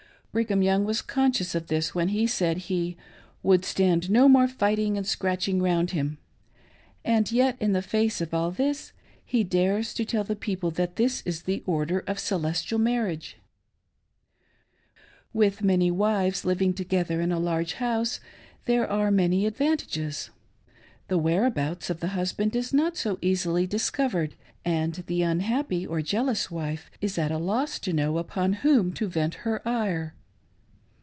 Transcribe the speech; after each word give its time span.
Brigham 0.33 0.61
Young 0.61 0.85
was 0.85 1.01
conscious 1.01 1.55
of 1.55 1.67
this 1.67 1.93
when 1.93 2.07
he 2.07 2.23
§qid 2.23 2.55
he" 2.55 2.95
would 3.43 3.65
stand 3.65 4.09
no 4.09 4.29
more 4.29 4.47
fighting 4.47 4.95
and 4.95 5.05
scratching 5.05 5.59
around 5.59 5.91
him"; 5.91 6.19
and 7.03 7.29
yet, 7.33 7.57
in 7.59 7.73
the 7.73 7.81
face 7.81 8.21
of 8.21 8.33
all 8.33 8.49
this, 8.49 8.93
he 9.25 9.43
dares 9.43 9.93
to 9.93 10.05
tell 10.05 10.23
the 10.23 10.37
people 10.37 10.71
that 10.71 10.95
this 10.95 11.21
is 11.23 11.41
the" 11.43 11.61
Order 11.65 11.99
of 12.07 12.17
Celestial 12.17 12.79
Marriage." 12.79 13.39
With 15.33 15.63
many 15.65 15.91
wives 15.91 16.45
living 16.45 16.73
together 16.73 17.19
in 17.19 17.33
a 17.33 17.37
large 17.37 17.73
house 17.73 18.21
there 18.63 18.89
are 18.89 19.11
many 19.11 19.43
adyanr 19.43 19.79
tages. 19.79 20.29
The 21.09 21.17
whereabouts 21.17 21.89
of 21.89 21.99
the 21.99 22.07
husband 22.15 22.55
is 22.55 22.73
not 22.73 22.95
so 22.95 23.19
easily 23.21 23.67
dis 23.67 23.89
covered, 23.89 24.35
and 24.63 24.93
the 25.07 25.23
unhappy 25.23 25.85
or 25.85 26.01
jealous 26.01 26.49
wife 26.49 26.89
is 27.01 27.17
at 27.17 27.33
a 27.33 27.37
loss 27.37 27.79
to 27.79 27.91
know 27.91 28.17
upon 28.17 28.53
whom 28.63 28.93
to 28.93 29.09
vent 29.09 29.33
her 29.43 29.61
ire. 29.67 30.15